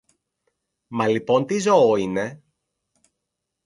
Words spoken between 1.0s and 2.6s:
λοιπόν τι ζώο είναι;